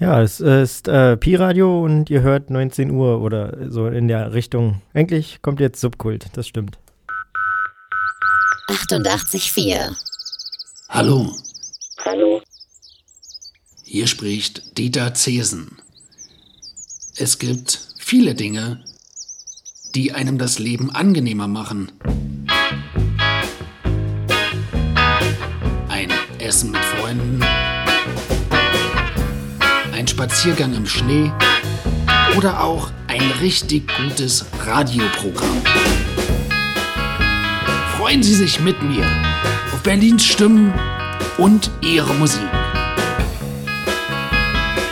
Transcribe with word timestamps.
Ja, 0.00 0.22
es 0.22 0.40
ist 0.40 0.86
äh, 0.86 1.16
Pi-Radio 1.16 1.82
und 1.84 2.08
ihr 2.08 2.22
hört 2.22 2.50
19 2.50 2.90
Uhr 2.92 3.20
oder 3.20 3.68
so 3.68 3.88
in 3.88 4.06
der 4.06 4.32
Richtung. 4.32 4.80
Eigentlich 4.94 5.42
kommt 5.42 5.58
jetzt 5.58 5.80
Subkult, 5.80 6.26
das 6.34 6.46
stimmt. 6.46 6.78
88,4. 8.68 9.92
Hallo, 10.88 11.34
Hallo, 12.04 12.40
hier 13.84 14.06
spricht 14.06 14.78
Dieter 14.78 15.14
Zesen. 15.14 15.78
Es 17.16 17.40
gibt 17.40 17.80
viele 17.98 18.34
Dinge, 18.34 18.84
die 19.94 20.12
einem 20.12 20.38
das 20.38 20.60
Leben 20.60 20.90
angenehmer 20.90 21.48
machen. 21.48 21.90
Ein 25.88 26.10
Essen 26.38 26.70
mit 26.70 26.84
Freunden, 26.84 27.42
ein 29.98 30.06
Spaziergang 30.06 30.74
im 30.74 30.86
Schnee 30.86 31.32
oder 32.36 32.62
auch 32.62 32.92
ein 33.08 33.32
richtig 33.40 33.90
gutes 33.96 34.46
Radioprogramm. 34.64 35.60
Freuen 37.96 38.22
Sie 38.22 38.34
sich 38.34 38.60
mit 38.60 38.80
mir 38.80 39.04
auf 39.72 39.82
Berlins 39.82 40.24
Stimmen 40.24 40.72
und 41.36 41.72
ihre 41.80 42.14
Musik. 42.14 42.46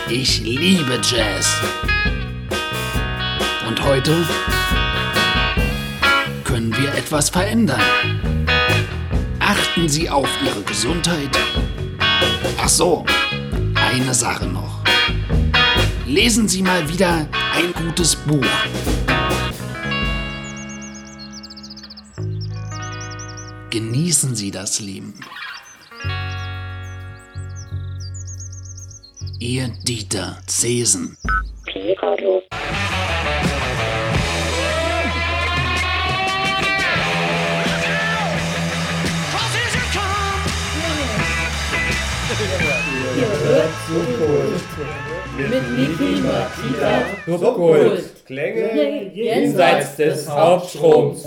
Ich 0.09 0.41
liebe 0.41 0.99
Jazz. 1.01 1.55
Und 3.65 3.81
heute 3.85 4.13
können 6.43 6.75
wir 6.75 6.93
etwas 6.95 7.29
verändern. 7.29 7.81
Achten 9.39 9.87
Sie 9.87 10.09
auf 10.09 10.27
Ihre 10.45 10.63
Gesundheit. 10.63 11.29
Ach 12.61 12.67
so, 12.67 13.05
eine 13.73 14.13
Sache 14.13 14.45
noch. 14.47 14.76
Lesen 16.17 16.47
Sie 16.47 16.63
mal 16.63 16.89
wieder 16.89 17.27
ein 17.53 17.73
gutes 17.73 18.15
Buch. 18.15 18.43
Genießen 23.69 24.35
Sie 24.35 24.49
das 24.49 24.79
Leben. 24.79 25.13
Ihr 29.37 29.67
Dieter 29.83 30.39
Zesen. 30.47 31.15
Pi-Radio. 31.67 32.41
Mit 45.37 45.77
Niki 45.77 46.21
Makita 46.23 47.37
Subkult. 47.37 48.25
Klänge 48.25 49.11
jenseits 49.13 49.95
des 49.95 50.27
Hauptstroms. 50.27 51.23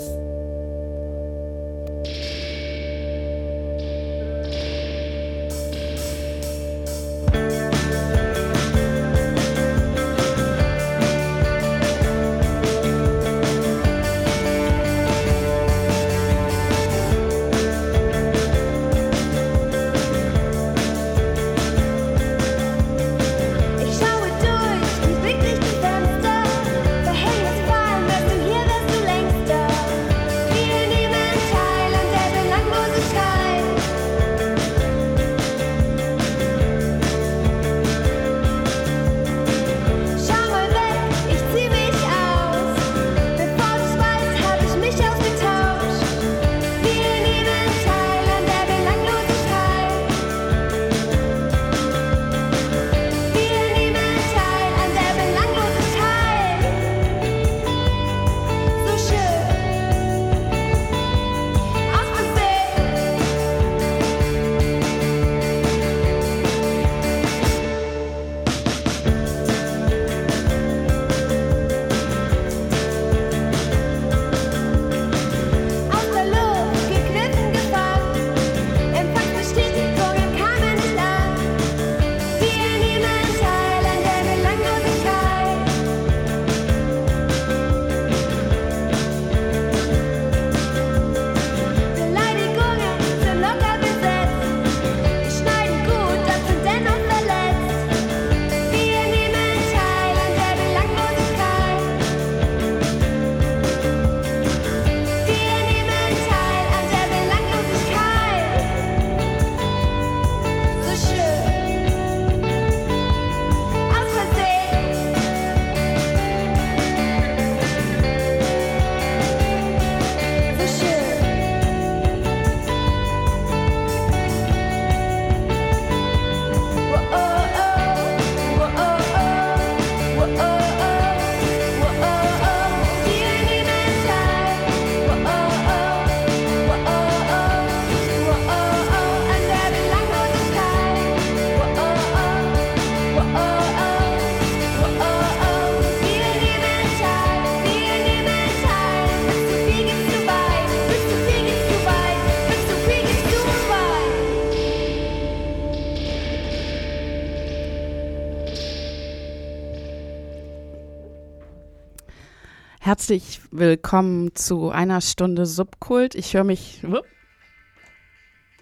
Herzlich 163.01 163.41
willkommen 163.49 164.35
zu 164.35 164.69
einer 164.69 165.01
Stunde 165.01 165.47
Subkult. 165.47 166.13
Ich 166.13 166.35
höre 166.35 166.43
mich 166.43 166.81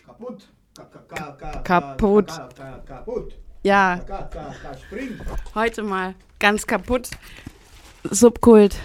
Kaputt. 0.05 0.47
Ka- 0.73 0.85
ka- 0.85 0.99
ka- 1.01 1.31
ka- 1.33 1.59
Kaputt. 1.61 2.27
ka- 2.27 2.47
ka- 2.55 2.83
Kaputt. 2.87 3.37
ja 3.63 3.99
heute 5.55 5.83
mal 5.83 6.15
ganz 6.39 6.65
kaputt. 6.65 7.09
Subkult. 8.09 8.77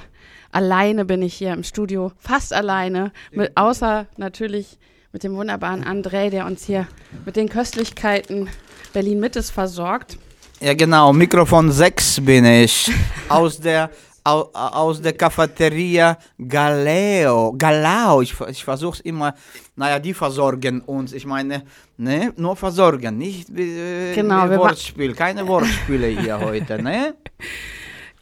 Alleine 0.50 1.04
bin 1.04 1.22
ich 1.22 1.34
hier 1.34 1.52
im 1.52 1.62
Studio, 1.62 2.10
fast 2.18 2.52
alleine, 2.52 3.12
mit, 3.30 3.56
außer 3.56 4.08
natürlich 4.16 4.76
mit 5.12 5.22
dem 5.22 5.36
wunderbaren 5.36 5.84
André, 5.84 6.30
der 6.30 6.46
uns 6.46 6.64
hier 6.64 6.88
mit 7.24 7.36
den 7.36 7.48
Köstlichkeiten 7.48 8.48
Berlin 8.92 9.20
Mittes 9.20 9.50
versorgt. 9.50 10.18
Ja, 10.60 10.74
genau. 10.74 11.12
Mikrofon 11.12 11.70
6 11.70 12.24
bin 12.24 12.44
ich. 12.44 12.90
Aus 13.28 13.60
der 13.60 13.90
au, 14.24 14.50
aus 14.52 15.00
der 15.00 15.12
Cafeteria 15.12 16.18
Galeo. 16.38 17.54
Galao, 17.56 18.22
ich, 18.22 18.34
ich 18.48 18.64
versuche 18.64 18.94
es 18.94 19.00
immer. 19.00 19.34
Naja, 19.76 19.98
die 19.98 20.14
versorgen 20.14 20.80
uns. 20.80 21.12
Ich 21.12 21.26
meine, 21.26 21.62
ne, 21.96 22.32
nur 22.36 22.56
versorgen, 22.56 23.18
nicht 23.18 23.50
äh, 23.50 24.14
Genau, 24.14 24.48
Wortspiel. 24.48 25.14
Keine 25.14 25.46
Wortspiele 25.46 26.06
hier 26.06 26.40
heute, 26.40 26.82
ne? 26.82 27.14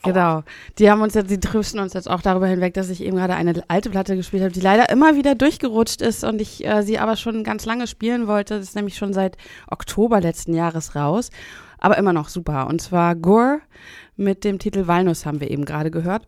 Genau. 0.05 0.43
Die 0.81 0.91
haben 0.91 1.01
uns 1.01 1.15
jetzt, 1.15 1.31
die 1.31 1.39
trösten 1.39 1.79
uns 1.79 1.93
jetzt 1.93 2.11
auch 2.11 2.23
darüber 2.23 2.49
hinweg, 2.49 2.75
dass 2.75 2.89
ich 2.89 3.03
eben 3.05 3.17
gerade 3.17 3.35
eine 3.35 3.63
alte 3.69 3.89
Platte 3.89 4.17
gespielt 4.17 4.43
habe, 4.43 4.53
die 4.53 4.61
leider 4.61 4.91
immer 4.91 5.15
wieder 5.15 5.37
durchgerutscht 5.37 6.03
ist 6.03 6.25
und 6.25 6.41
ich 6.41 6.67
äh, 6.67 6.83
sie 6.83 6.99
aber 6.99 7.15
schon 7.15 7.45
ganz 7.45 7.67
lange 7.67 7.87
spielen 7.87 8.27
wollte. 8.27 8.59
Das 8.59 8.65
ist 8.65 8.75
nämlich 8.75 8.97
schon 8.97 9.13
seit 9.13 9.37
Oktober 9.71 10.21
letzten 10.21 10.55
Jahres 10.55 10.97
raus. 10.97 11.31
Aber 11.79 11.99
immer 11.99 12.13
noch 12.13 12.29
super. 12.29 12.67
Und 12.67 12.83
zwar 12.83 13.15
Gore 13.15 13.61
mit 14.17 14.45
dem 14.45 14.59
Titel 14.59 14.87
Walnuss 14.87 15.27
haben 15.27 15.41
wir 15.41 15.51
eben 15.51 15.65
gerade 15.65 15.91
gehört. 15.91 16.27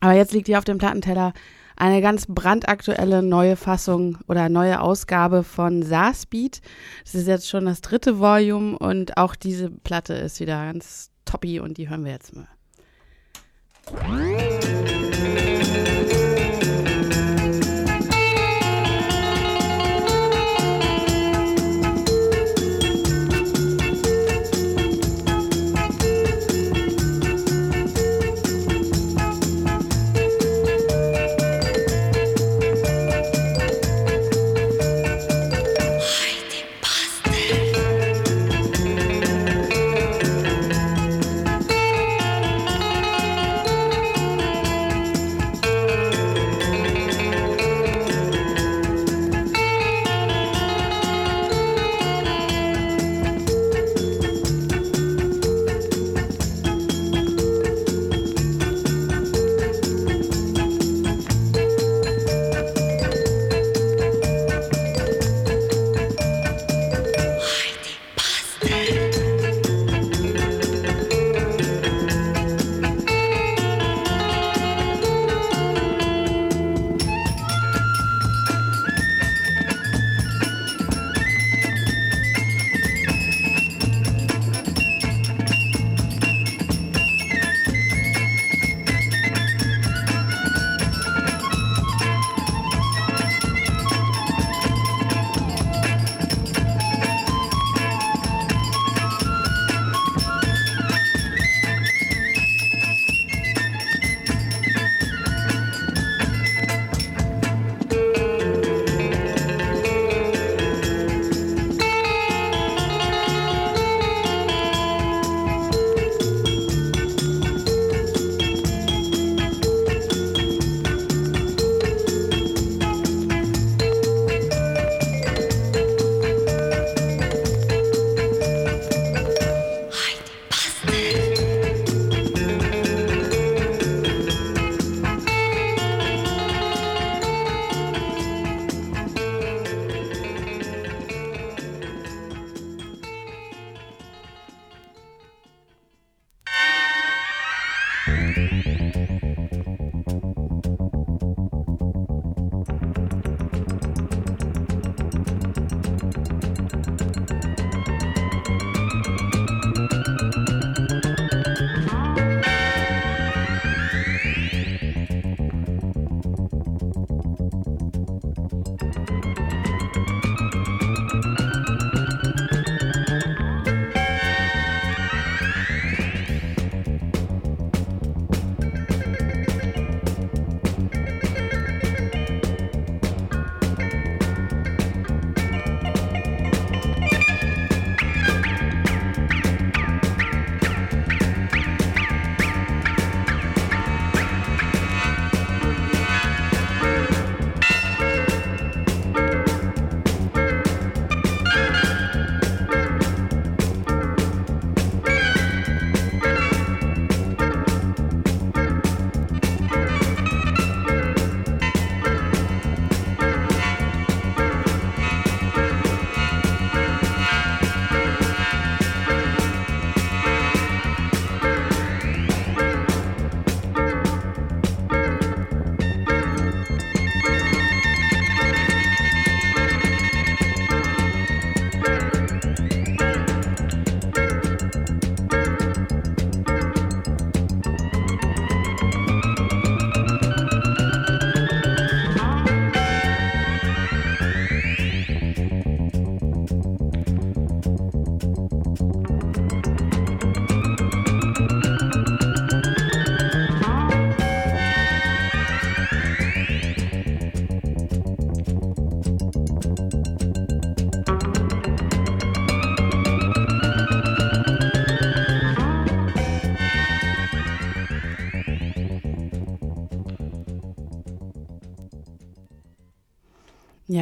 Aber 0.00 0.12
jetzt 0.12 0.32
liegt 0.32 0.48
hier 0.48 0.58
auf 0.58 0.64
dem 0.64 0.78
Plattenteller 0.78 1.32
eine 1.76 2.00
ganz 2.00 2.26
brandaktuelle 2.26 3.22
neue 3.22 3.56
Fassung 3.56 4.18
oder 4.28 4.48
neue 4.48 4.80
Ausgabe 4.80 5.42
von 5.42 5.82
Sarspeed. 5.82 6.60
Das 7.04 7.14
ist 7.14 7.26
jetzt 7.26 7.48
schon 7.48 7.66
das 7.66 7.80
dritte 7.80 8.18
Volume 8.18 8.78
und 8.78 9.16
auch 9.16 9.34
diese 9.34 9.70
Platte 9.70 10.14
ist 10.14 10.40
wieder 10.40 10.64
ganz 10.66 11.10
toppi 11.24 11.60
und 11.60 11.78
die 11.78 11.88
hören 11.88 12.04
wir 12.04 12.12
jetzt 12.12 12.34
mal. 12.34 12.48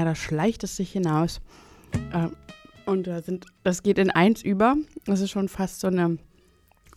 Ja, 0.00 0.06
da 0.06 0.14
schleicht 0.14 0.64
es 0.64 0.76
sich 0.76 0.92
hinaus. 0.92 1.40
Äh, 2.12 2.28
und 2.86 3.06
da 3.06 3.20
sind, 3.20 3.46
das 3.62 3.82
geht 3.82 3.98
in 3.98 4.10
eins 4.10 4.42
über. 4.42 4.76
Das 5.04 5.20
ist 5.20 5.30
schon 5.30 5.48
fast 5.48 5.80
so 5.80 5.88
eine 5.88 6.16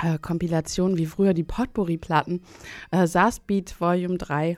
äh, 0.01 0.17
Kompilation 0.19 0.97
wie 0.97 1.05
früher 1.05 1.33
die 1.33 1.43
Potpourri-Platten. 1.43 2.41
Äh, 2.91 3.07
Saas 3.07 3.41
Beat 3.41 3.79
Volume 3.81 4.17
3 4.17 4.57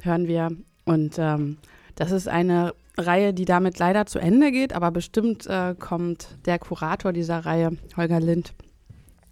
hören 0.00 0.26
wir. 0.26 0.50
Und 0.86 1.16
ähm, 1.18 1.58
das 1.94 2.10
ist 2.10 2.26
eine 2.26 2.74
Reihe, 2.96 3.34
die 3.34 3.44
damit 3.44 3.78
leider 3.78 4.06
zu 4.06 4.18
Ende 4.18 4.50
geht, 4.50 4.72
aber 4.72 4.90
bestimmt 4.90 5.46
äh, 5.46 5.74
kommt 5.78 6.38
der 6.46 6.58
Kurator 6.58 7.12
dieser 7.12 7.40
Reihe, 7.40 7.76
Holger 7.96 8.20
Lind, 8.20 8.54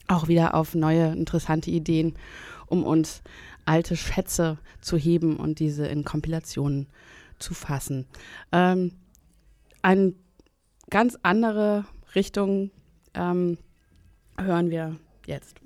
auch 0.09 0.29
wieder 0.29 0.55
auf 0.55 0.75
neue, 0.75 1.13
interessante 1.13 1.71
Ideen, 1.71 2.15
um 2.67 2.85
uns 2.85 3.23
alte 3.65 3.97
Schätze 3.97 4.59
zu 4.81 4.97
heben 4.97 5.37
und 5.37 5.59
diese 5.59 5.87
in 5.87 6.05
Kompilationen 6.05 6.87
zu 6.87 6.93
fassen. 7.55 8.07
Ähm, 8.53 8.93
eine 9.83 10.15
ganz 10.91 11.19
andere 11.23 11.85
Richtung 12.15 12.71
ähm, 13.15 13.59
hören 14.39 14.71
wir 14.71 14.97
jetzt. 15.27 15.57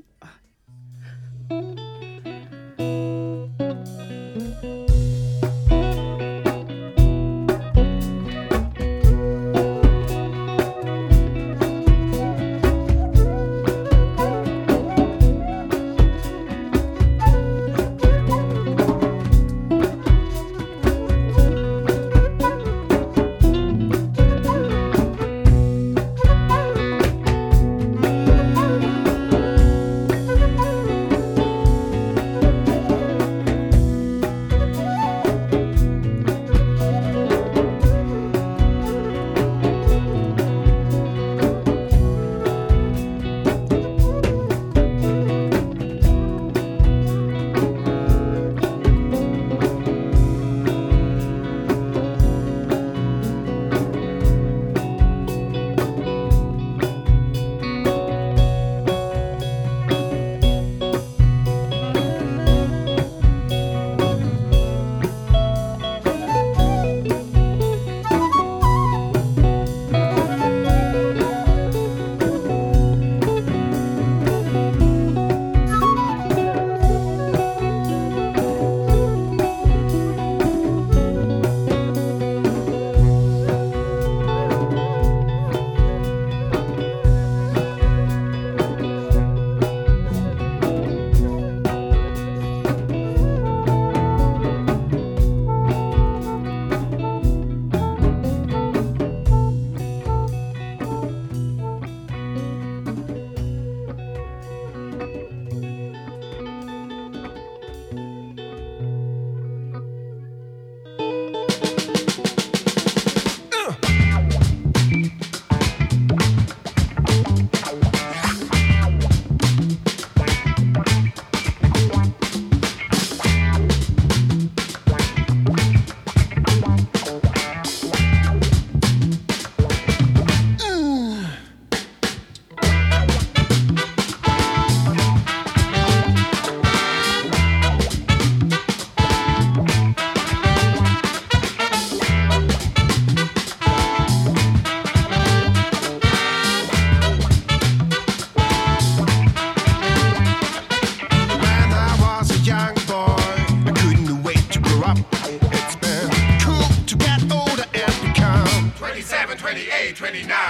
99. 160.22 160.43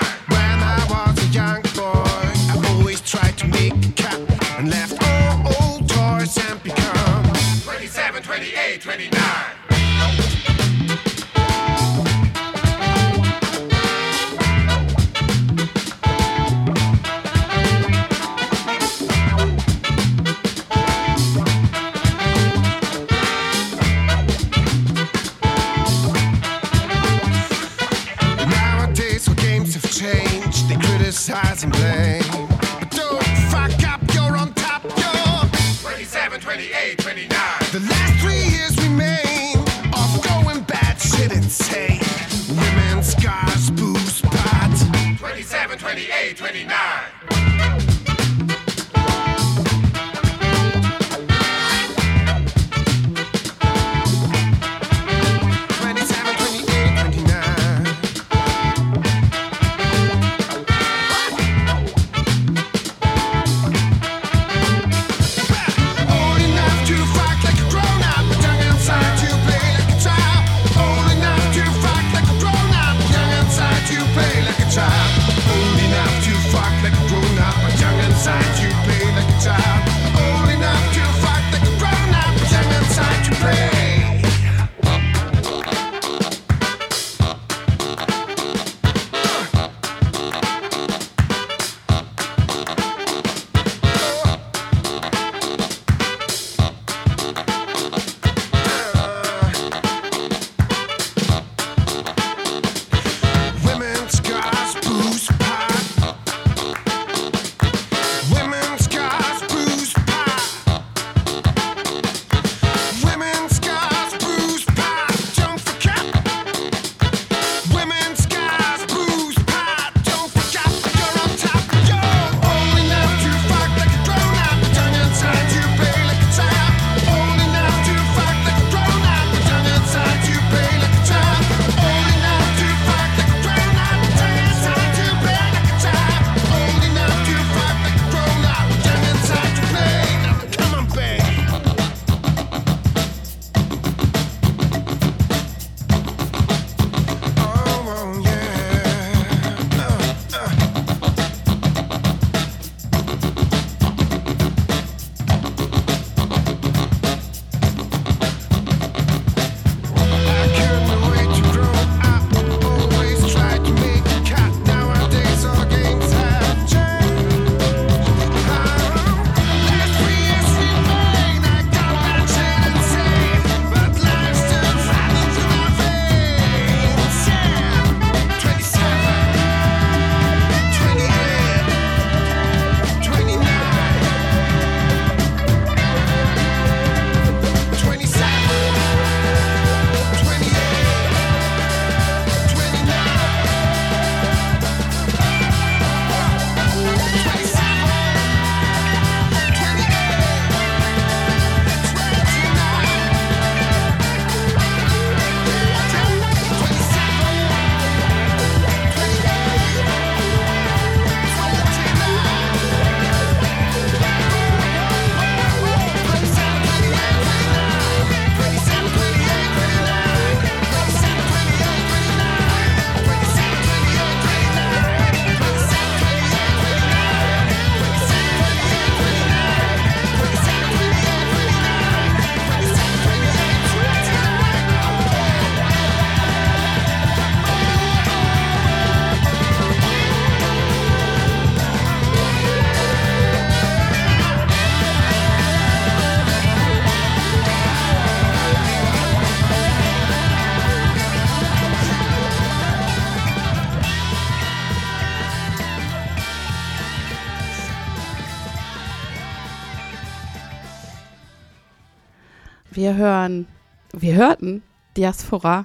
wir 262.84 262.96
hören, 262.96 263.46
wir 263.94 264.14
hörten 264.14 264.62
Diaspora, 264.94 265.64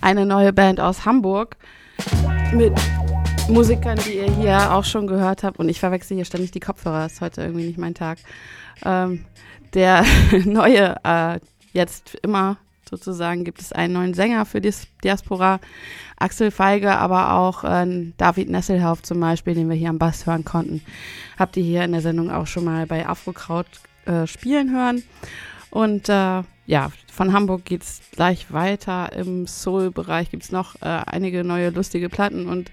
eine 0.00 0.24
neue 0.24 0.52
Band 0.52 0.78
aus 0.78 1.04
Hamburg 1.04 1.56
mit 2.52 2.72
Musikern, 3.48 3.98
die 4.06 4.18
ihr 4.18 4.30
hier 4.30 4.72
auch 4.72 4.84
schon 4.84 5.08
gehört 5.08 5.42
habt. 5.42 5.58
Und 5.58 5.68
ich 5.68 5.80
verwechsel 5.80 6.14
hier 6.14 6.24
ständig 6.24 6.52
die 6.52 6.60
Kopfhörer, 6.60 7.06
ist 7.06 7.20
heute 7.20 7.42
irgendwie 7.42 7.66
nicht 7.66 7.76
mein 7.76 7.94
Tag. 7.94 8.18
Ähm, 8.84 9.24
der 9.74 10.04
neue, 10.44 10.94
äh, 11.02 11.40
jetzt 11.72 12.14
immer 12.22 12.58
sozusagen, 12.88 13.42
gibt 13.42 13.60
es 13.60 13.72
einen 13.72 13.94
neuen 13.94 14.14
Sänger 14.14 14.46
für 14.46 14.60
die 14.60 14.72
Diaspora, 15.02 15.58
Axel 16.18 16.52
Feige, 16.52 16.92
aber 16.92 17.32
auch 17.32 17.64
äh, 17.64 18.12
David 18.16 18.48
Nesselhauf 18.48 19.02
zum 19.02 19.18
Beispiel, 19.18 19.54
den 19.54 19.68
wir 19.68 19.74
hier 19.74 19.90
am 19.90 19.98
Bass 19.98 20.24
hören 20.24 20.44
konnten. 20.44 20.82
Habt 21.36 21.56
ihr 21.56 21.64
hier 21.64 21.82
in 21.82 21.90
der 21.90 22.00
Sendung 22.00 22.30
auch 22.30 22.46
schon 22.46 22.64
mal 22.64 22.86
bei 22.86 23.08
Afrokraut 23.08 23.66
äh, 24.08 24.26
spielen 24.26 24.72
hören. 24.72 25.02
Und 25.70 26.08
äh, 26.08 26.42
ja, 26.66 26.90
von 27.12 27.32
Hamburg 27.32 27.64
geht 27.64 27.82
es 27.82 28.00
gleich 28.12 28.52
weiter. 28.52 29.12
Im 29.12 29.46
Soul-Bereich 29.46 30.30
gibt 30.30 30.44
es 30.44 30.52
noch 30.52 30.76
äh, 30.76 31.02
einige 31.06 31.44
neue 31.44 31.70
lustige 31.70 32.08
Platten. 32.08 32.48
Und 32.48 32.70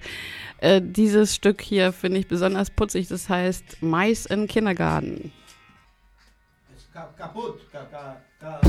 äh, 0.60 0.82
dieses 0.84 1.36
Stück 1.36 1.62
hier 1.62 1.92
finde 1.92 2.20
ich 2.20 2.28
besonders 2.28 2.70
putzig. 2.70 3.08
Das 3.08 3.30
heißt 3.30 3.82
Mais 3.82 4.26
in 4.26 4.48
Kindergarten. 4.48 5.32
Ka 6.94 7.10
kaputt. 7.18 7.60
Ka 7.72 7.84
ka 8.40 8.62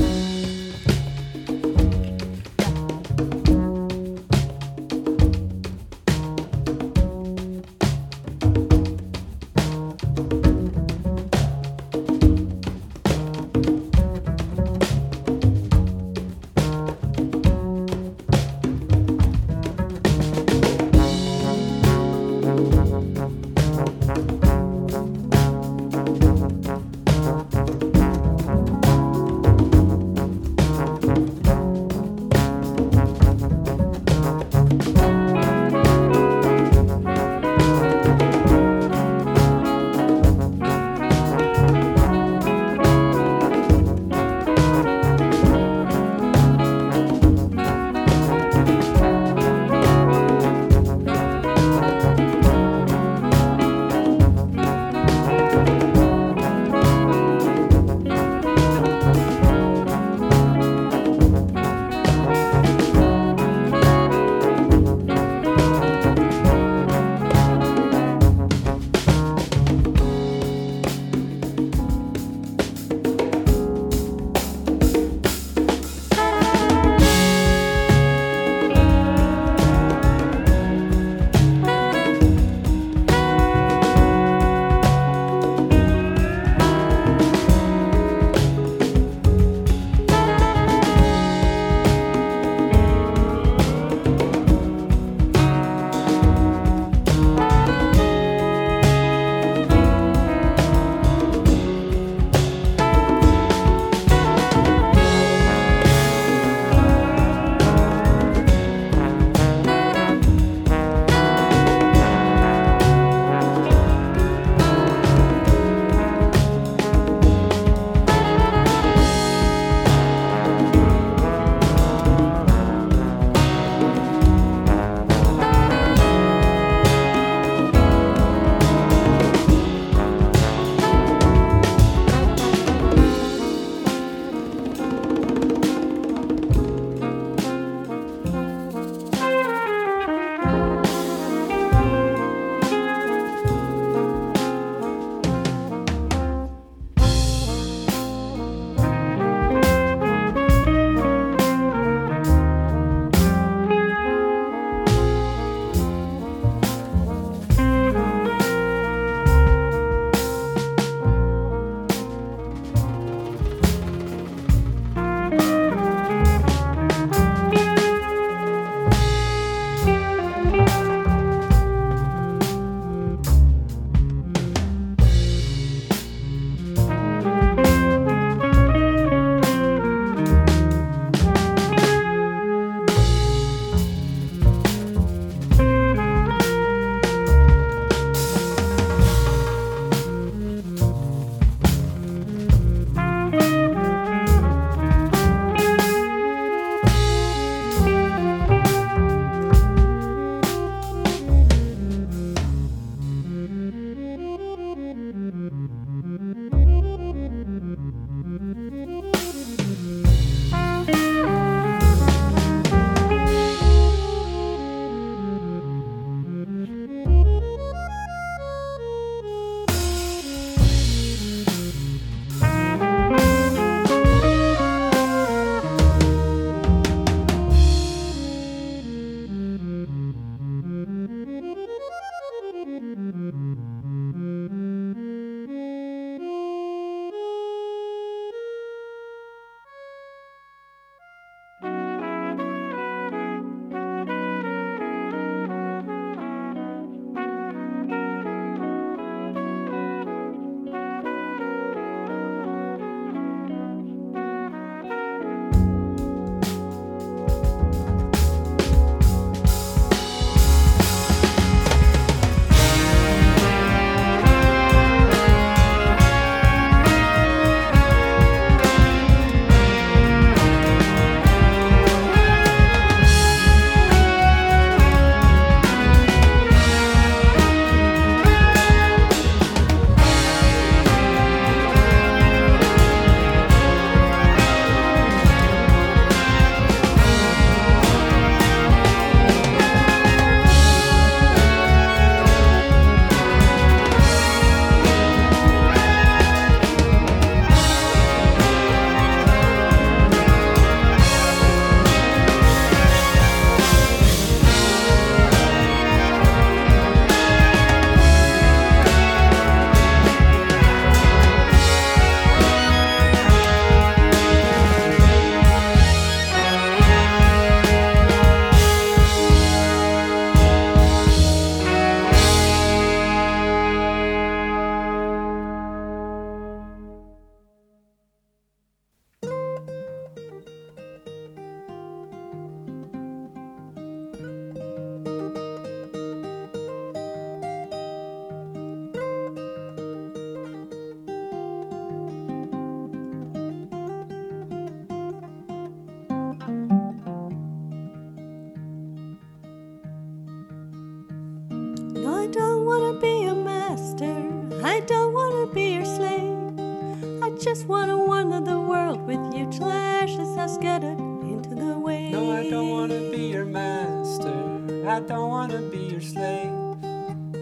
just 357.57 357.69
wanna 357.69 357.97
wander 357.97 358.39
the 358.39 358.59
world 358.59 359.01
with 359.07 359.33
you 359.33 359.49
till 359.51 359.71
ashes 359.71 360.37
are 360.37 360.47
scattered 360.47 360.99
into 360.99 361.55
the 361.55 361.79
waves. 361.79 362.11
No, 362.11 362.31
I 362.31 362.47
don't 362.47 362.69
wanna 362.69 363.09
be 363.09 363.29
your 363.33 363.45
master. 363.45 364.61
I 364.87 364.99
don't 364.99 365.29
wanna 365.31 365.63
be 365.63 365.79
your 365.79 365.99
slave. 365.99 366.53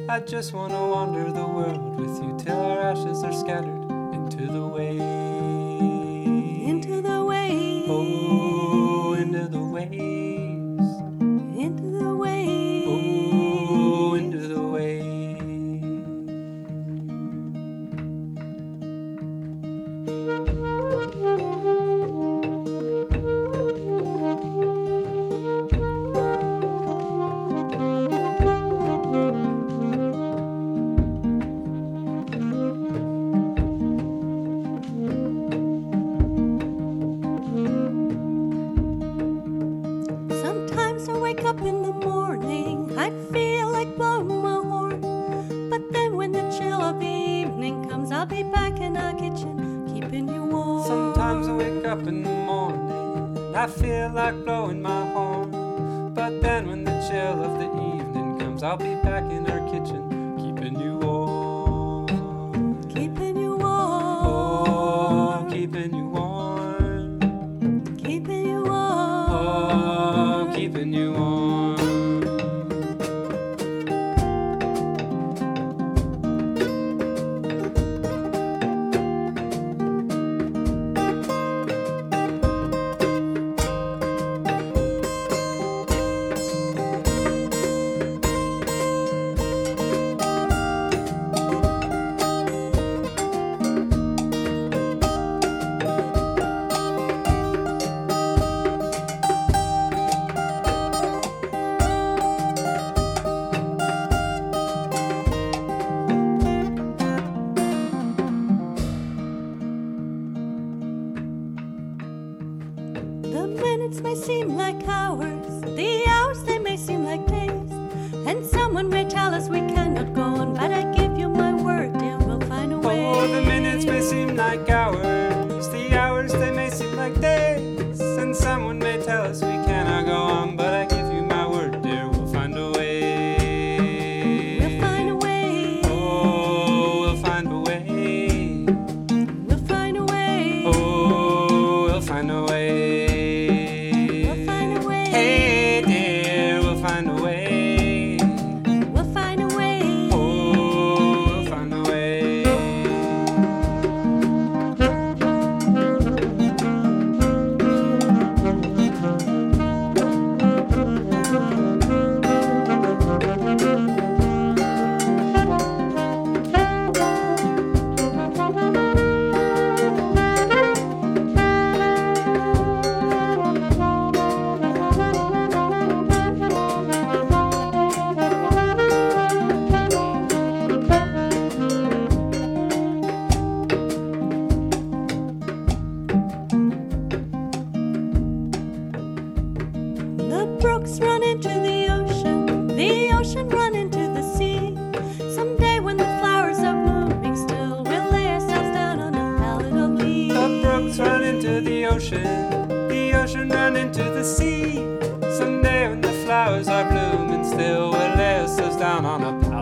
I 0.09 0.21
just 0.21 0.53
wanna 0.53 0.87
wander 0.87 1.29
the 1.33 1.45
world 1.45 1.99
with 1.99 2.23
you 2.23 2.33
till 2.39 2.55
our 2.55 2.79
ashes 2.79 3.25
are 3.25 3.33
scattered 3.33 3.91
into 4.13 4.47
the 4.47 4.65
waves. 4.65 5.24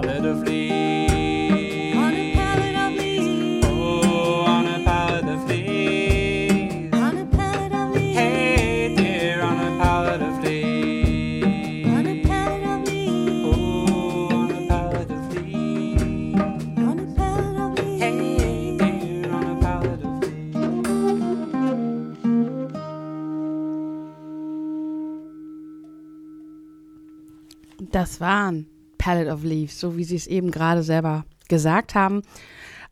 Pallet 0.03 0.25
of 0.25 0.43
leaves. 0.43 1.95
On 1.95 2.13
a 2.13 2.33
pallet 2.35 2.75
of 2.75 2.93
leaves. 2.93 3.65
Oh, 3.67 4.43
on 4.45 4.67
a 4.67 4.83
pallet 4.83 5.25
of 5.29 5.47
leaves. 5.47 6.93
On 6.93 7.17
a 7.17 7.25
pallet 7.25 7.73
of 7.73 7.91
leaves. 7.95 8.17
Hey, 8.17 8.93
dear, 8.95 9.41
on 9.43 9.57
a 9.59 9.77
pallet 9.81 10.21
of 10.21 10.43
leaves. 10.43 11.87
On 11.87 12.05
a 12.05 12.21
pallet 12.23 12.63
of 12.65 12.83
leaves. 12.87 13.45
Oh, 13.45 14.35
on 14.35 14.51
a 14.51 14.67
pallet 14.67 15.09
of 15.09 15.33
leaves. 15.33 16.03
On 16.77 16.99
a 16.99 17.05
pallet 17.15 17.57
of 17.57 17.79
leaves. 17.79 18.01
Hey, 18.01 18.77
dear, 18.77 19.31
on 19.31 19.45
a 19.45 19.61
pallet 19.61 20.03
of 20.03 20.21
leaves. 20.21 20.33
Das 27.91 28.19
waren 28.19 28.67
Palette 29.03 29.29
of 29.29 29.43
Leaves, 29.43 29.81
so 29.81 29.97
wie 29.97 30.05
Sie 30.05 30.15
es 30.15 30.27
eben 30.27 30.49
gerade 30.49 30.81
selber 30.81 31.25
gesagt 31.49 31.93
haben. 31.93 32.21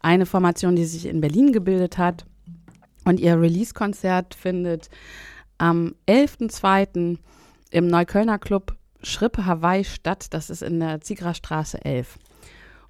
Eine 0.01 0.25
Formation, 0.25 0.75
die 0.75 0.83
sich 0.83 1.05
in 1.05 1.21
Berlin 1.21 1.53
gebildet 1.53 1.97
hat. 1.97 2.25
Und 3.05 3.21
ihr 3.21 3.39
Release-Konzert 3.39 4.35
findet 4.35 4.89
am 5.57 5.95
11.02. 6.09 7.17
im 7.69 7.87
Neuköllner 7.87 8.39
Club 8.39 8.75
Schrippe 9.01 9.45
Hawaii 9.45 9.85
statt. 9.85 10.33
Das 10.33 10.49
ist 10.49 10.61
in 10.61 10.81
der 10.81 10.99
Ziegerstraße 10.99 11.85
11. 11.85 12.19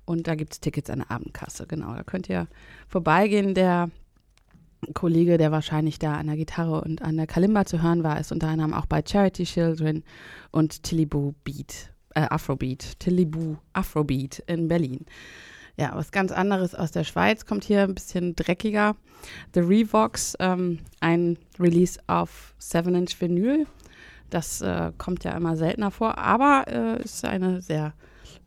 Und 0.04 0.26
da 0.26 0.34
gibt 0.34 0.54
es 0.54 0.60
Tickets 0.60 0.90
an 0.90 1.00
der 1.00 1.12
Abendkasse, 1.12 1.68
genau. 1.68 1.94
Da 1.94 2.02
könnt 2.02 2.28
ihr 2.28 2.48
vorbeigehen. 2.88 3.54
Der 3.54 3.92
Kollege, 4.96 5.38
der 5.38 5.52
wahrscheinlich 5.52 6.00
da 6.00 6.16
an 6.16 6.26
der 6.26 6.38
Gitarre 6.38 6.82
und 6.82 7.04
an 7.04 7.18
der 7.18 7.28
Kalimba 7.28 7.66
zu 7.66 7.84
hören 7.84 8.04
war, 8.04 8.20
ist 8.20 8.32
unter 8.32 8.48
anderem 8.48 8.74
auch 8.74 8.88
bei 8.88 9.04
Charity 9.06 9.44
Children 9.44 10.04
und 10.50 10.82
Tiliboo 10.82 11.36
Beat, 11.44 11.91
äh, 12.16 12.22
Afrobeat, 12.30 13.00
Tiliboo 13.00 13.58
Afrobeat 13.74 14.40
in 14.48 14.68
Berlin. 14.68 15.06
Ja, 15.78 15.92
was 15.96 16.12
ganz 16.12 16.32
anderes 16.32 16.76
aus 16.76 16.92
der 16.92 17.04
Schweiz 17.04 17.46
kommt 17.46 17.64
hier 17.64 17.84
ein 17.84 17.96
bisschen 17.96 18.36
dreckiger. 18.36 18.96
The 19.54 19.62
Revox, 19.62 20.36
ähm, 20.40 20.80
ein 21.00 21.38
Release 21.60 22.00
auf 22.08 22.54
7-Inch 22.60 23.20
Vinyl. 23.20 23.66
Das 24.30 24.62
äh, 24.62 24.92
kommt 24.98 25.24
ja 25.24 25.32
immer 25.32 25.58
seltener 25.58 25.92
vor, 25.92 26.18
aber 26.18 26.66
äh, 26.68 27.04
ist 27.04 27.26
eine 27.26 27.62
sehr 27.62 27.94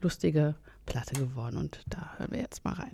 lustige 0.01 0.55
Platte 0.87 1.15
geworden 1.15 1.57
und 1.57 1.81
da 1.89 2.13
hören 2.19 2.33
wir 2.33 2.41
jetzt 2.41 2.65
mal 2.65 2.75
rein. 2.75 2.93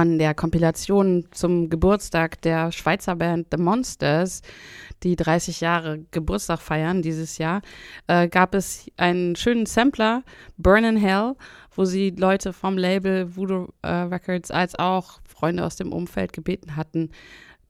Von 0.00 0.18
der 0.18 0.32
Kompilation 0.32 1.26
zum 1.30 1.68
Geburtstag 1.68 2.40
der 2.40 2.72
Schweizer 2.72 3.16
Band 3.16 3.48
The 3.50 3.58
Monsters. 3.58 4.40
die 5.02 5.14
30 5.14 5.60
Jahre 5.60 6.06
Geburtstag 6.10 6.60
feiern 6.60 7.02
dieses 7.02 7.36
Jahr, 7.36 7.60
äh, 8.06 8.26
gab 8.26 8.54
es 8.54 8.90
einen 8.96 9.36
schönen 9.36 9.66
Sampler, 9.66 10.22
Burn 10.56 10.84
in 10.84 10.96
Hell, 10.96 11.34
wo 11.74 11.84
sie 11.84 12.10
Leute 12.16 12.54
vom 12.54 12.78
Label 12.78 13.36
Voodoo 13.36 13.68
äh, 13.82 13.88
Records 13.88 14.50
als 14.50 14.74
auch 14.74 15.20
Freunde 15.28 15.66
aus 15.66 15.76
dem 15.76 15.92
Umfeld 15.92 16.32
gebeten 16.32 16.76
hatten, 16.76 17.10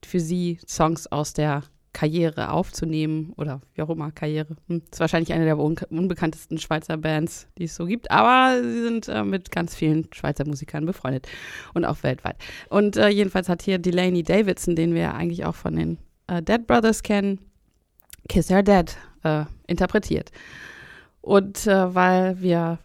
für 0.05 0.21
sie 0.21 0.61
Songs 0.69 1.09
aus 1.09 1.33
der 1.33 1.65
Karriere 1.93 2.51
aufzunehmen 2.53 3.33
oder 3.37 3.61
wie 3.75 3.83
auch 3.83 3.91
immer 3.91 4.13
Karriere. 4.13 4.57
Hm, 4.69 4.83
ist 4.91 5.01
wahrscheinlich 5.01 5.33
eine 5.33 5.45
der 5.45 5.59
un 5.59 5.77
unbekanntesten 5.91 6.59
Schweizer 6.59 6.97
Bands, 6.97 7.49
die 7.59 7.65
es 7.65 7.75
so 7.75 7.87
gibt, 7.87 8.11
aber 8.11 8.63
sie 8.63 8.83
sind 8.83 9.09
äh, 9.09 9.25
mit 9.25 9.51
ganz 9.51 9.75
vielen 9.75 10.09
Schweizer 10.13 10.47
Musikern 10.47 10.87
befreundet 10.87 11.29
und 11.75 11.85
auch 11.85 12.03
weltweit. 12.03 12.37
Und 12.69 12.97
äh, 12.97 13.09
jedenfalls 13.09 13.49
hat 13.49 13.63
hier 13.63 13.79
Delaney 13.79 14.23
Davidson, 14.23 14.77
den 14.77 14.95
wir 14.95 15.15
eigentlich 15.15 15.45
auch 15.45 15.55
von 15.55 15.77
den 15.77 15.99
äh, 16.29 16.43
Dead 16.43 16.65
Brothers 16.67 17.03
kennen, 17.03 17.41
Kiss 18.29 18.51
Her 18.51 18.63
Dead 18.63 18.97
äh, 19.25 19.45
interpretiert. 19.67 20.31
Und 21.21 21.67
äh, 21.67 21.95
weil 21.95 22.41
wir 22.41 22.79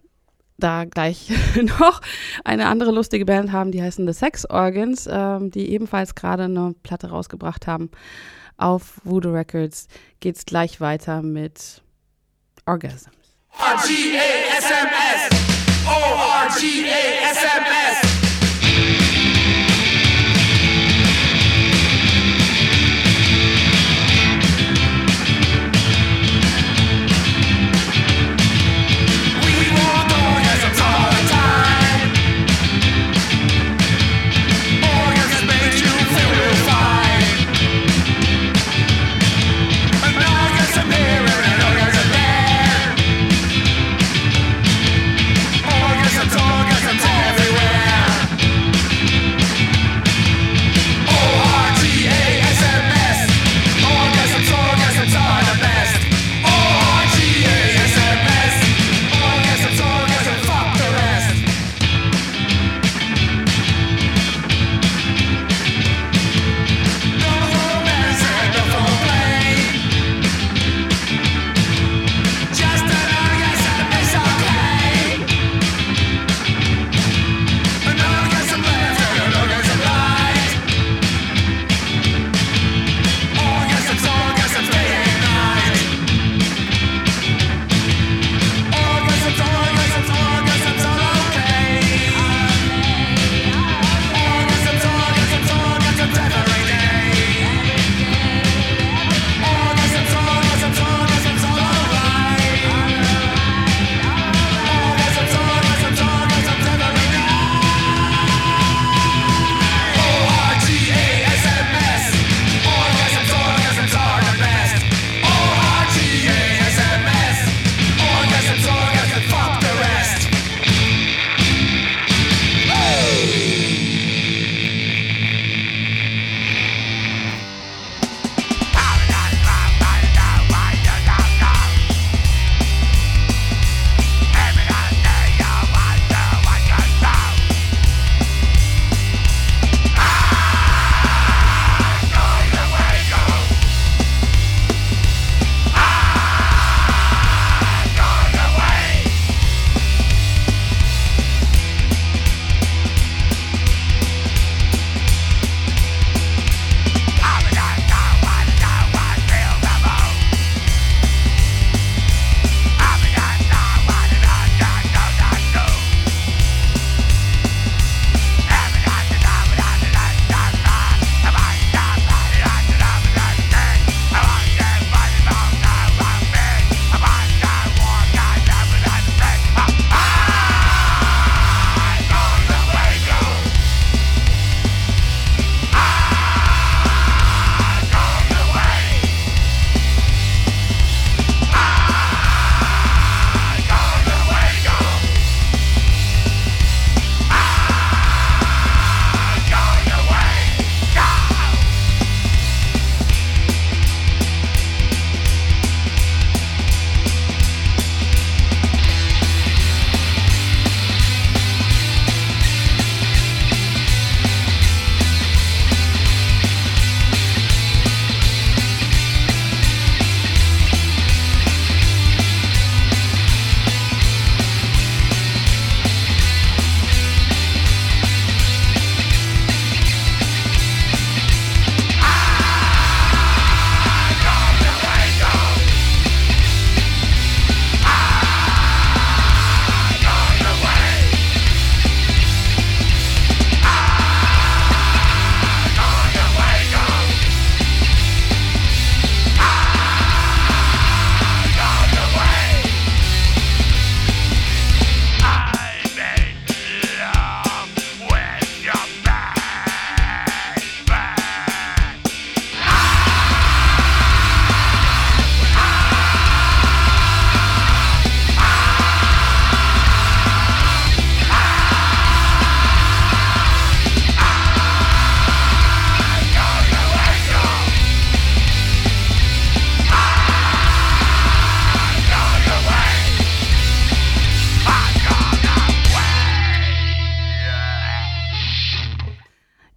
da 0.58 0.86
gleich 0.86 1.32
noch 1.80 2.02
eine 2.44 2.68
andere 2.68 2.92
lustige 2.92 3.26
Band 3.26 3.52
haben, 3.52 3.72
die 3.72 3.84
heißen 3.84 4.08
The 4.08 4.14
Sex 4.14 4.50
Organs, 4.50 5.08
ähm, 5.12 5.52
die 5.52 5.70
ebenfalls 5.72 6.16
gerade 6.16 6.44
eine 6.44 6.74
Platte 6.82 7.10
rausgebracht 7.10 7.68
haben 7.68 7.92
auf 8.58 9.02
Voodoo 9.04 9.32
Records, 9.32 9.88
geht's 10.20 10.46
gleich 10.46 10.82
weiter 10.82 11.22
mit 11.22 11.82
Orgasms. 12.66 13.10
R-G-A-S-M-S. 13.58 15.30
O-R-G-A-S-M-S. 15.88 17.26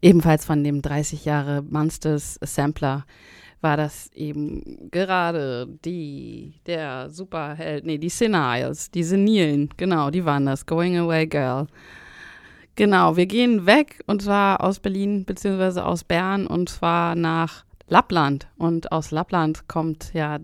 Ebenfalls 0.09 0.47
von 0.47 0.65
dem 0.65 0.81
30 0.81 1.27
Jahre 1.27 1.63
Monsters 1.63 2.39
Sampler 2.43 3.05
war 3.61 3.77
das 3.77 4.11
eben 4.15 4.89
gerade 4.91 5.69
die, 5.85 6.55
der 6.67 7.11
Superheld, 7.11 7.85
nee, 7.85 7.99
die 7.99 8.09
Seniles, 8.09 8.91
die 8.91 9.03
Senilen, 9.03 9.69
genau, 9.77 10.11
die 10.11 10.25
waren 10.25 10.47
das, 10.47 10.65
Going 10.65 10.97
Away 10.97 11.27
Girl. 11.27 11.67
Genau, 12.77 13.17
wir 13.17 13.27
gehen 13.27 13.67
weg 13.67 14.01
und 14.07 14.23
zwar 14.23 14.63
aus 14.63 14.81
Berlin 14.81 15.25
beziehungsweise 15.27 15.85
aus 15.85 16.05
Bern 16.05 16.47
und 16.47 16.71
zwar 16.71 17.15
nach 17.15 17.65
Lappland. 17.89 18.49
Und 18.57 18.93
aus 18.93 19.11
Lappland 19.11 19.67
kommt 19.69 20.15
ja 20.15 20.39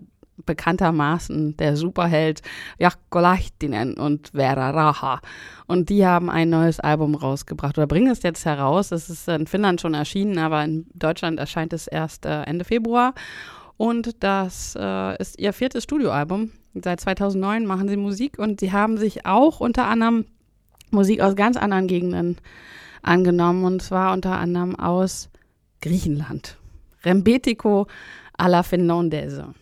bekanntermaßen 0.45 1.57
der 1.57 1.77
Superheld 1.77 2.41
Jakko 2.77 3.19
Lahtinen 3.19 3.95
und 3.95 4.29
Vera 4.29 4.71
Raha. 4.71 5.21
Und 5.67 5.89
die 5.89 6.05
haben 6.05 6.29
ein 6.29 6.49
neues 6.49 6.79
Album 6.79 7.15
rausgebracht 7.15 7.77
oder 7.77 7.87
bringen 7.87 8.11
es 8.11 8.23
jetzt 8.23 8.45
heraus. 8.45 8.91
Es 8.91 9.09
ist 9.09 9.27
in 9.27 9.47
Finnland 9.47 9.81
schon 9.81 9.93
erschienen, 9.93 10.37
aber 10.37 10.63
in 10.63 10.87
Deutschland 10.93 11.39
erscheint 11.39 11.73
es 11.73 11.87
erst 11.87 12.25
äh, 12.25 12.43
Ende 12.43 12.65
Februar. 12.65 13.13
Und 13.77 14.23
das 14.23 14.77
äh, 14.79 15.17
ist 15.21 15.39
ihr 15.39 15.53
viertes 15.53 15.83
Studioalbum. 15.83 16.51
Seit 16.73 16.99
2009 17.01 17.65
machen 17.65 17.87
sie 17.87 17.97
Musik 17.97 18.37
und 18.37 18.59
sie 18.59 18.71
haben 18.71 18.97
sich 18.97 19.25
auch 19.25 19.59
unter 19.59 19.87
anderem 19.87 20.25
Musik 20.91 21.21
aus 21.21 21.35
ganz 21.35 21.57
anderen 21.57 21.87
Gegenden 21.87 22.37
angenommen 23.01 23.63
und 23.63 23.81
zwar 23.81 24.13
unter 24.13 24.37
anderem 24.37 24.75
aus 24.75 25.29
Griechenland. 25.81 26.57
Rembetiko 27.03 27.87
alla 28.37 28.63
Finlandese. 28.63 29.53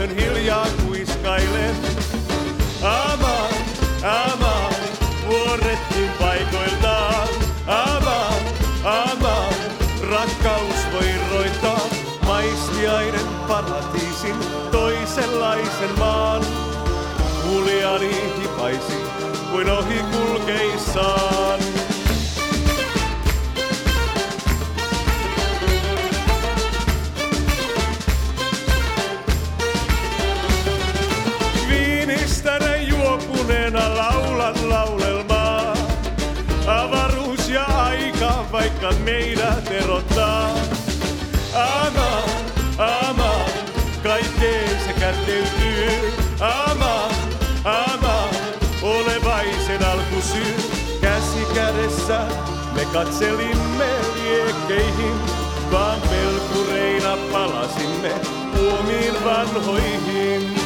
Aamuyöhön 0.00 0.16
hiljaa 0.16 0.66
kuiskailen. 0.86 1.76
Ama, 2.82 3.48
ama, 4.02 4.70
vuorettiin 5.26 6.10
paikoiltaan. 6.20 7.28
Ama, 7.66 8.26
ama, 8.84 9.48
rakkaus 10.10 10.92
voi 10.92 11.14
roittaa. 11.30 11.80
Maistiainen 12.26 13.26
paratiisin 13.48 14.36
toisenlaisen 14.70 15.98
maan. 15.98 16.42
Huljani 17.44 18.14
hipaisi 18.42 18.96
kuin 19.50 19.70
ohi 19.70 19.98
kulkeissaan. 20.12 21.39
Meidät 38.98 39.70
erottaa. 39.70 40.50
Ama, 41.54 42.22
ama, 42.78 43.34
kaikkeen 44.02 44.80
se 44.86 44.92
kätkeytyy. 45.00 46.12
Ama, 46.40 47.08
ama, 47.64 48.28
olevaisen 48.82 49.84
alkusyy. 49.84 50.56
Käsi 51.00 51.46
kädessä 51.54 52.20
me 52.74 52.84
katselimme 52.92 53.88
liekkeihin. 54.14 55.14
Vaan 55.72 56.00
pelkureina 56.00 57.16
palasimme 57.32 58.12
huomiin 58.56 59.24
vanhoihin. 59.24 60.59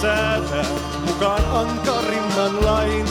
Säätää 0.00 0.64
mukaan 1.06 1.44
ankarimman 1.50 2.64
lain. 2.64 3.06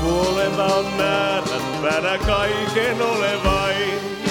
Kuolema 0.00 0.64
on 0.64 0.86
määränpänä 0.96 2.18
kaiken 2.26 3.02
olevain. 3.02 4.22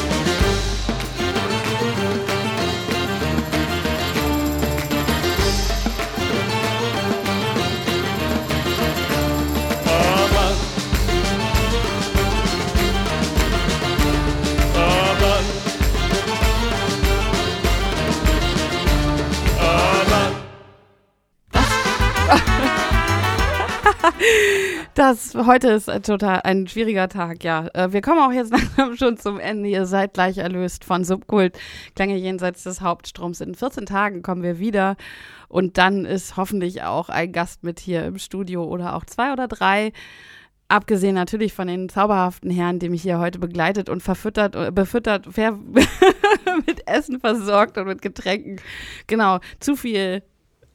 Das 24.94 25.36
heute 25.36 25.70
ist 25.70 25.88
äh, 25.88 26.02
total 26.02 26.42
ein 26.44 26.68
schwieriger 26.68 27.08
Tag, 27.08 27.44
ja. 27.44 27.68
Äh, 27.74 27.94
Wir 27.94 28.02
kommen 28.02 28.20
auch 28.20 28.34
jetzt 28.34 28.52
langsam 28.78 28.98
schon 28.98 29.18
zum 29.18 29.40
Ende. 29.40 29.70
Ihr 29.70 29.86
seid 29.86 30.14
gleich 30.14 30.38
erlöst 30.38 30.84
von 30.84 31.04
Subkult. 31.04 31.58
Klänge 31.96 32.18
jenseits 32.18 32.64
des 32.64 32.82
Hauptstroms. 32.82 33.42
In 33.42 33.56
14 33.56 33.86
Tagen 33.86 34.22
kommen 34.22 34.44
wir 34.44 34.60
wieder. 34.60 34.98
Und 35.48 35.78
dann 35.78 36.06
ist 36.06 36.38
hoffentlich 36.38 36.84
auch 36.84 37.10
ein 37.10 37.32
Gast 37.32 37.64
mit 37.64 37.80
hier 37.80 38.06
im 38.06 38.18
Studio 38.18 38.66
oder 38.66 38.96
auch 38.96 39.06
zwei 39.06 39.32
oder 39.32 39.48
drei. 39.48 39.94
Abgesehen 40.68 41.16
natürlich 41.16 41.54
von 41.54 41.68
den 41.68 41.90
zauberhaften 41.90 42.50
Herren, 42.50 42.80
die 42.80 42.90
mich 42.90 43.02
hier 43.02 43.20
heute 43.20 43.40
begleitet 43.40 43.90
und 43.90 44.02
verfüttert, 44.02 44.56
äh, 44.56 44.72
befüttert, 44.72 45.28
ver 45.30 45.52
mit 46.68 46.88
Essen 46.88 47.20
versorgt 47.20 47.78
und 47.78 47.88
mit 47.88 48.02
Getränken. 48.02 48.62
Genau, 49.08 49.40
zu 49.60 49.76
viel 49.76 50.24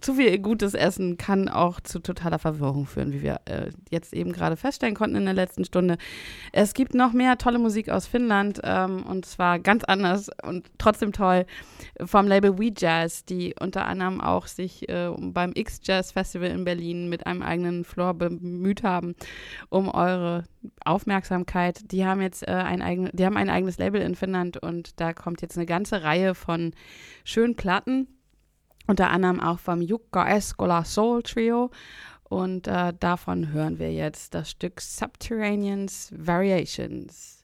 zu 0.07 0.14
viel 0.14 0.38
gutes 0.38 0.74
Essen 0.74 1.16
kann 1.16 1.48
auch 1.48 1.80
zu 1.80 1.98
totaler 1.98 2.38
Verwirrung 2.38 2.86
führen, 2.86 3.12
wie 3.12 3.22
wir 3.22 3.40
äh, 3.46 3.70
jetzt 3.90 4.14
eben 4.14 4.32
gerade 4.32 4.57
feststellen 4.57 4.94
konnten 4.94 5.16
in 5.16 5.24
der 5.24 5.34
letzten 5.34 5.64
Stunde. 5.64 5.98
Es 6.52 6.74
gibt 6.74 6.94
noch 6.94 7.12
mehr 7.12 7.38
tolle 7.38 7.59
Musik 7.59 7.88
aus 7.88 8.07
Finnland 8.07 8.61
ähm, 8.62 9.02
und 9.02 9.26
zwar 9.26 9.59
ganz 9.59 9.82
anders 9.82 10.30
und 10.44 10.70
trotzdem 10.78 11.11
toll 11.11 11.44
vom 12.04 12.28
Label 12.28 12.57
We 12.57 12.72
Jazz, 12.76 13.24
die 13.24 13.57
unter 13.59 13.86
anderem 13.86 14.20
auch 14.20 14.46
sich 14.46 14.88
äh, 14.88 15.11
beim 15.18 15.50
X-Jazz 15.52 16.12
Festival 16.12 16.50
in 16.50 16.64
Berlin 16.64 17.09
mit 17.09 17.26
einem 17.26 17.42
eigenen 17.42 17.82
Floor 17.82 18.14
bemüht 18.14 18.84
haben, 18.84 19.16
um 19.70 19.88
eure 19.88 20.44
Aufmerksamkeit. 20.84 21.90
Die 21.90 22.07
haben 22.07 22.20
jetzt 22.22 22.46
äh, 22.46 22.52
ein, 22.52 22.80
eigen, 22.80 23.11
die 23.12 23.26
haben 23.26 23.36
ein 23.36 23.50
eigenes 23.50 23.78
Label 23.78 24.00
in 24.02 24.14
Finnland 24.14 24.57
und 24.57 25.00
da 25.00 25.12
kommt 25.12 25.42
jetzt 25.42 25.57
eine 25.57 25.66
ganze 25.66 26.04
Reihe 26.04 26.36
von 26.36 26.74
schönen 27.24 27.57
Platten 27.57 28.07
unter 28.87 29.11
anderem 29.11 29.41
auch 29.41 29.59
vom 29.59 29.80
Jukka 29.80 30.28
Eskola 30.28 30.84
Soul 30.84 31.22
Trio. 31.22 31.70
Und 32.24 32.66
äh, 32.66 32.93
davon 32.99 33.53
hören 33.53 33.78
wir 33.78 33.93
jetzt 33.93 34.34
das 34.34 34.51
Stück 34.51 34.80
Subterraneans 34.80 36.12
Variations. 36.16 37.36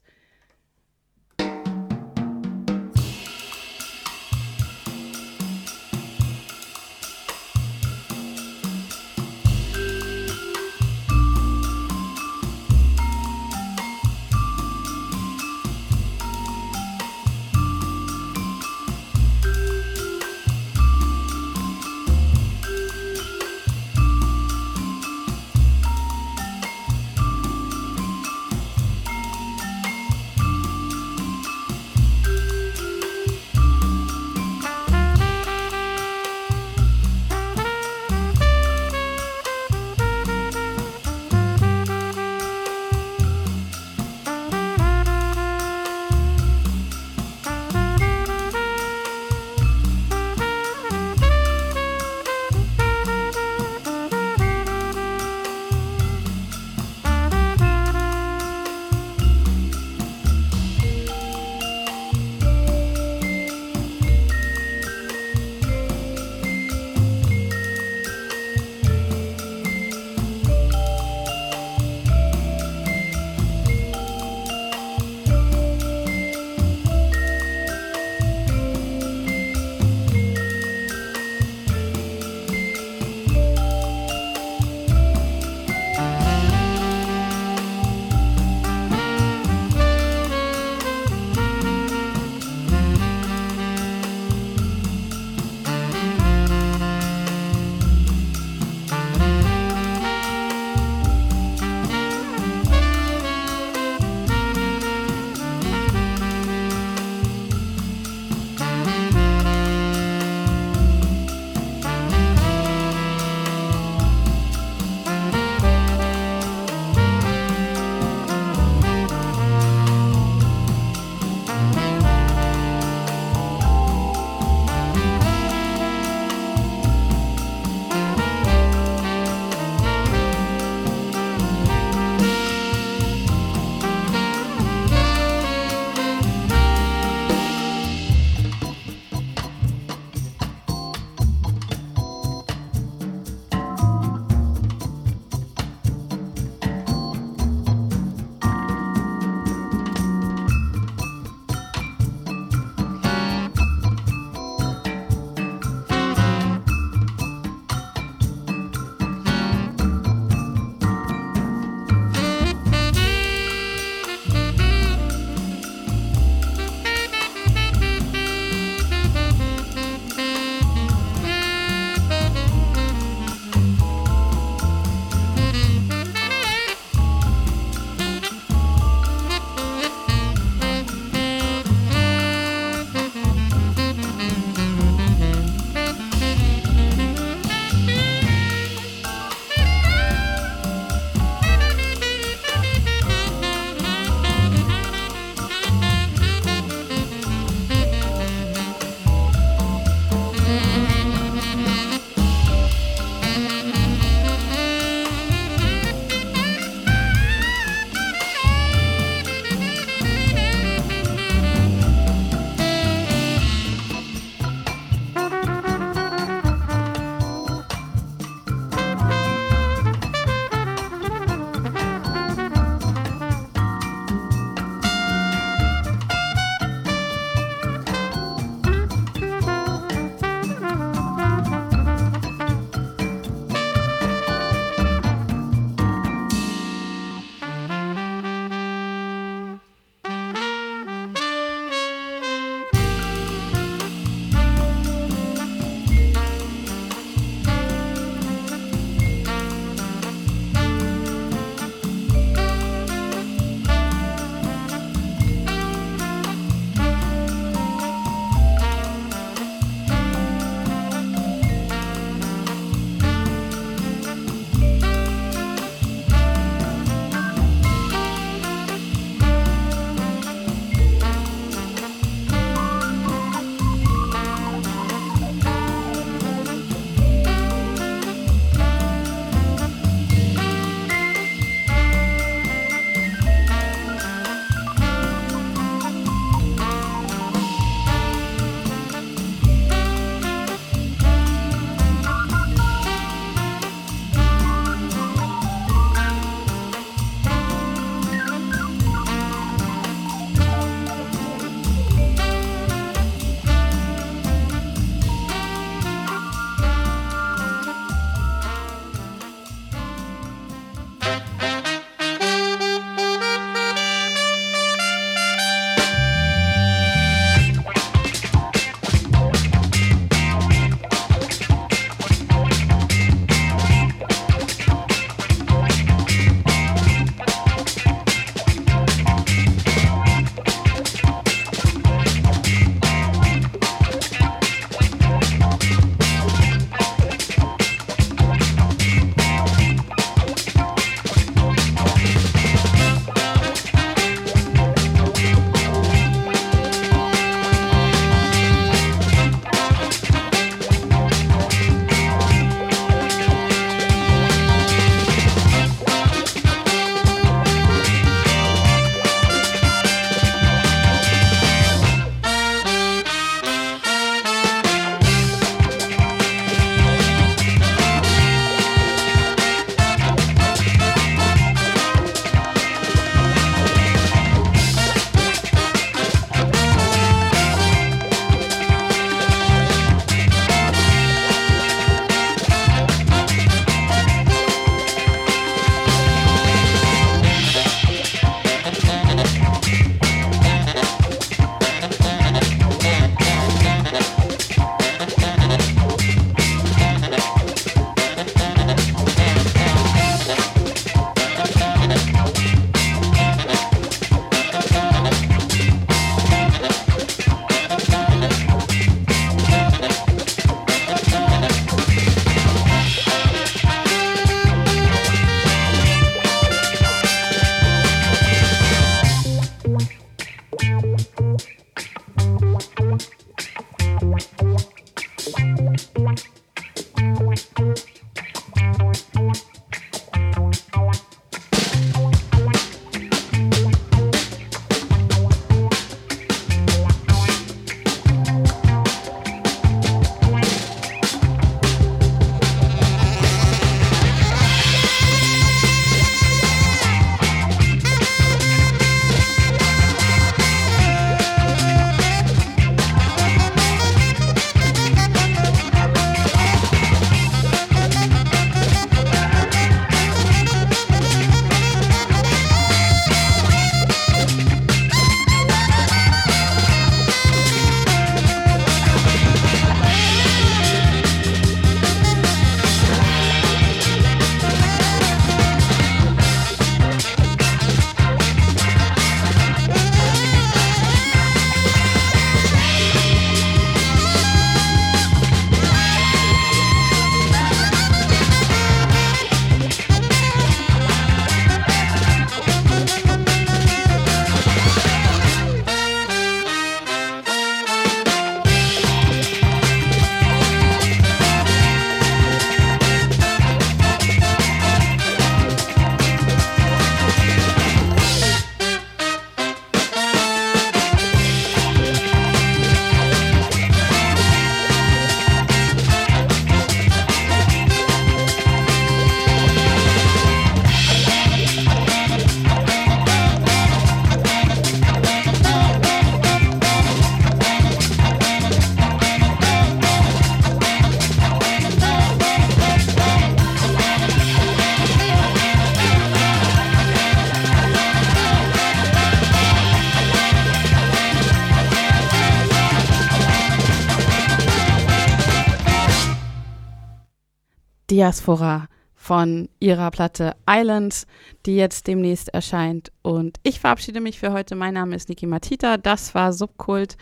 Diaspora 547.93 548.69
von 548.95 549.49
ihrer 549.59 549.91
Platte 549.91 550.35
Islands, 550.49 551.05
die 551.45 551.55
jetzt 551.55 551.85
demnächst 551.85 552.29
erscheint. 552.29 552.91
Und 553.03 553.37
ich 553.43 553.59
verabschiede 553.59 554.01
mich 554.01 554.17
für 554.17 554.33
heute. 554.33 554.55
Mein 554.55 554.73
Name 554.73 554.95
ist 554.95 555.09
Niki 555.09 555.27
Matita. 555.27 555.77
Das 555.77 556.15
war 556.15 556.33
Subkult. 556.33 556.97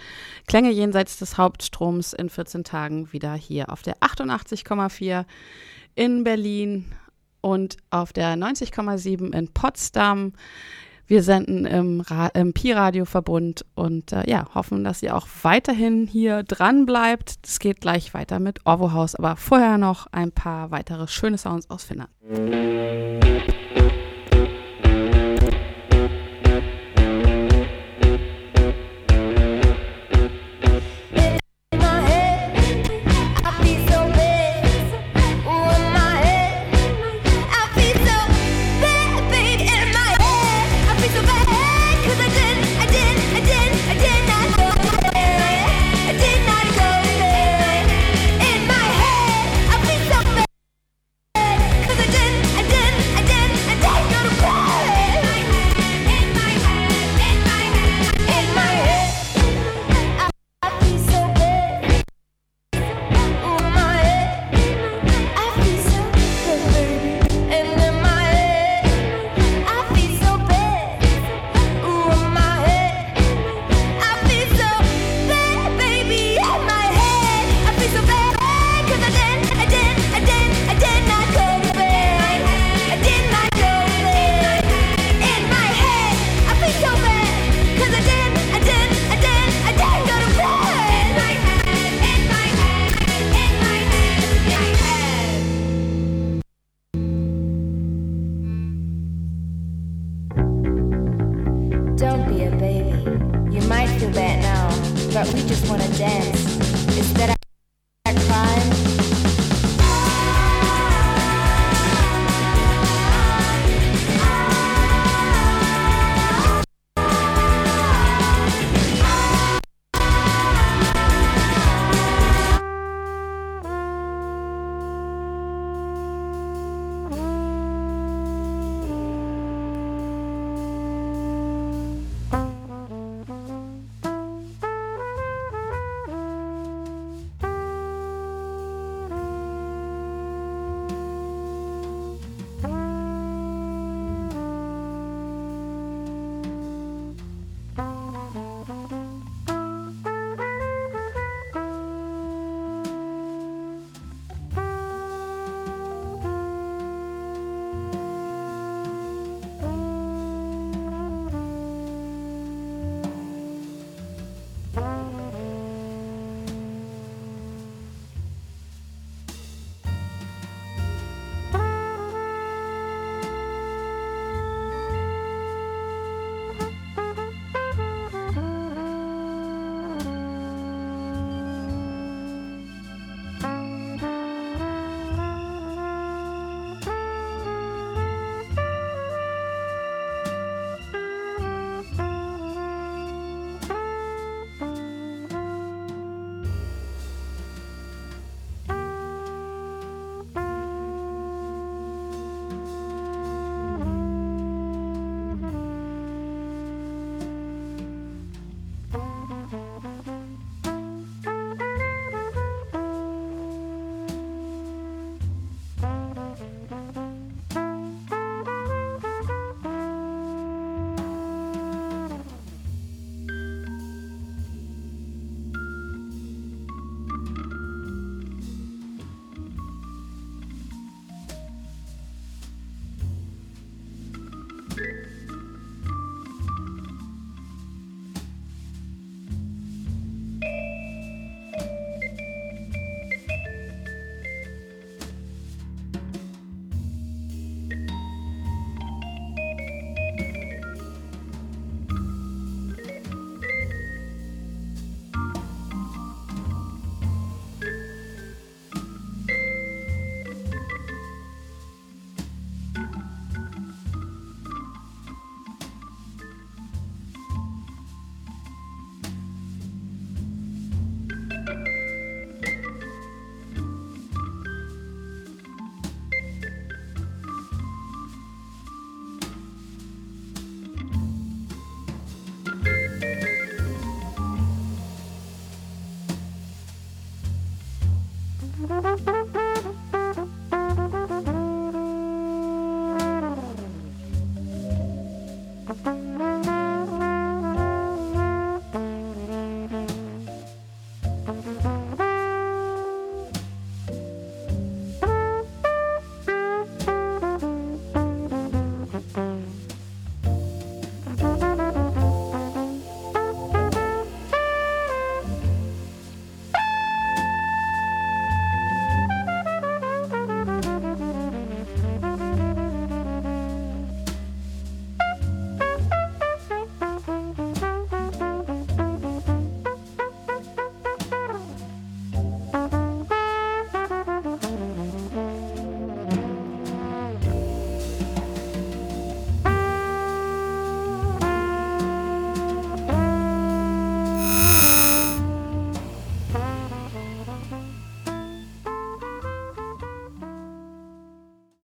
Klänge 0.47 0.69
jenseits 0.69 1.17
des 1.17 1.37
Hauptstroms 1.37 2.11
in 2.11 2.29
14 2.29 2.65
Tagen 2.65 3.13
wieder 3.13 3.33
hier 3.35 3.71
auf 3.71 3.83
der 3.83 3.99
88,4 3.99 5.23
in 5.95 6.25
Berlin 6.25 6.91
und 7.39 7.77
auf 7.89 8.11
der 8.11 8.35
90,7 8.35 9.33
in 9.33 9.47
Potsdam. 9.47 10.33
Wir 11.11 11.23
senden 11.23 11.65
im, 11.65 12.05
im 12.33 12.53
Pi-Radio-Verbund 12.53 13.65
und 13.75 14.13
äh, 14.13 14.29
ja, 14.29 14.47
hoffen, 14.55 14.85
dass 14.85 15.03
ihr 15.03 15.13
auch 15.13 15.27
weiterhin 15.41 16.07
hier 16.07 16.43
dran 16.43 16.85
bleibt. 16.85 17.35
Es 17.43 17.59
geht 17.59 17.81
gleich 17.81 18.13
weiter 18.13 18.39
mit 18.39 18.65
Orwo 18.65 18.93
House, 18.93 19.15
aber 19.15 19.35
vorher 19.35 19.77
noch 19.77 20.07
ein 20.13 20.31
paar 20.31 20.71
weitere 20.71 21.09
schöne 21.09 21.37
Sounds 21.37 21.69
aus 21.69 21.83
Finnland. 21.83 22.11